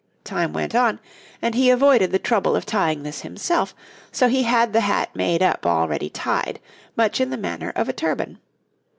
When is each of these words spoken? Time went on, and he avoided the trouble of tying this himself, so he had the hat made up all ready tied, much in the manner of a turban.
Time 0.23 0.51
went 0.51 0.73
on, 0.73 0.99
and 1.43 1.53
he 1.53 1.69
avoided 1.69 2.11
the 2.11 2.17
trouble 2.17 2.55
of 2.55 2.65
tying 2.65 3.03
this 3.03 3.21
himself, 3.21 3.75
so 4.11 4.29
he 4.29 4.41
had 4.41 4.73
the 4.73 4.81
hat 4.81 5.15
made 5.15 5.43
up 5.43 5.63
all 5.63 5.87
ready 5.87 6.09
tied, 6.09 6.59
much 6.97 7.21
in 7.21 7.29
the 7.29 7.37
manner 7.37 7.71
of 7.75 7.87
a 7.87 7.93
turban. 7.93 8.39